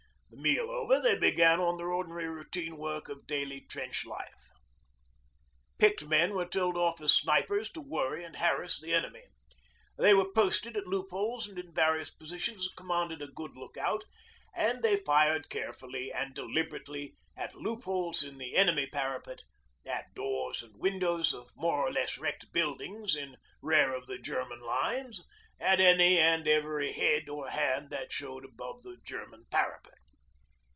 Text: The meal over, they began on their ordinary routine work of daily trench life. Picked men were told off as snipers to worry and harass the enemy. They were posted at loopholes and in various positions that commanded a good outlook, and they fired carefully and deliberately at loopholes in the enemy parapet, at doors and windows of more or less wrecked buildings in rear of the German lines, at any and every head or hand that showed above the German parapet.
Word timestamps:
The 0.33 0.37
meal 0.37 0.71
over, 0.71 0.99
they 1.01 1.17
began 1.17 1.59
on 1.59 1.77
their 1.77 1.91
ordinary 1.91 2.25
routine 2.25 2.77
work 2.77 3.09
of 3.09 3.27
daily 3.27 3.61
trench 3.69 4.05
life. 4.05 4.47
Picked 5.77 6.05
men 6.07 6.33
were 6.33 6.45
told 6.47 6.77
off 6.77 7.01
as 7.01 7.13
snipers 7.13 7.69
to 7.73 7.81
worry 7.81 8.23
and 8.23 8.37
harass 8.37 8.79
the 8.79 8.93
enemy. 8.93 9.23
They 9.97 10.13
were 10.13 10.31
posted 10.31 10.77
at 10.77 10.87
loopholes 10.87 11.49
and 11.49 11.59
in 11.59 11.73
various 11.73 12.09
positions 12.11 12.63
that 12.63 12.77
commanded 12.77 13.21
a 13.21 13.27
good 13.27 13.51
outlook, 13.77 14.05
and 14.55 14.81
they 14.81 14.95
fired 14.95 15.49
carefully 15.49 16.13
and 16.13 16.33
deliberately 16.33 17.17
at 17.35 17.53
loopholes 17.53 18.23
in 18.23 18.37
the 18.37 18.55
enemy 18.55 18.87
parapet, 18.87 19.43
at 19.85 20.13
doors 20.15 20.63
and 20.63 20.77
windows 20.77 21.33
of 21.33 21.51
more 21.57 21.85
or 21.85 21.91
less 21.91 22.17
wrecked 22.17 22.53
buildings 22.53 23.17
in 23.17 23.35
rear 23.61 23.93
of 23.93 24.07
the 24.07 24.17
German 24.17 24.61
lines, 24.61 25.23
at 25.59 25.81
any 25.81 26.17
and 26.17 26.47
every 26.47 26.93
head 26.93 27.27
or 27.27 27.49
hand 27.49 27.89
that 27.89 28.13
showed 28.13 28.45
above 28.45 28.81
the 28.83 28.95
German 29.03 29.45
parapet. 29.51 29.95